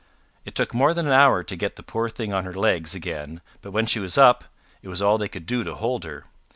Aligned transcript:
It 0.45 0.55
took 0.55 0.73
more 0.73 0.95
than 0.95 1.05
an 1.05 1.11
hour 1.13 1.43
to 1.43 1.55
get 1.55 1.75
the 1.75 1.83
poor 1.83 2.09
thing 2.09 2.33
on 2.33 2.43
her 2.43 2.55
legs 2.55 2.95
again, 2.95 3.39
but 3.61 3.69
when 3.69 3.85
she 3.85 3.99
was 3.99 4.17
up, 4.17 4.45
it 4.81 4.87
was 4.87 4.99
all 4.99 5.19
they 5.19 5.27
could 5.27 5.45
do 5.45 5.63
to 5.63 5.75
hold 5.75 6.05
her. 6.05 6.25